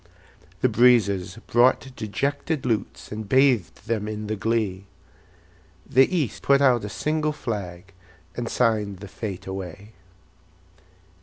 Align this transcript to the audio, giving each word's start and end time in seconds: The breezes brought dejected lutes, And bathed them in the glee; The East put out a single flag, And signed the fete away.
The 0.61 0.67
breezes 0.67 1.37
brought 1.45 1.95
dejected 1.95 2.65
lutes, 2.65 3.11
And 3.11 3.29
bathed 3.29 3.85
them 3.85 4.07
in 4.07 4.25
the 4.25 4.35
glee; 4.35 4.87
The 5.87 6.09
East 6.11 6.41
put 6.41 6.59
out 6.59 6.83
a 6.83 6.89
single 6.89 7.33
flag, 7.33 7.93
And 8.35 8.49
signed 8.49 8.97
the 8.97 9.07
fete 9.07 9.45
away. 9.45 9.91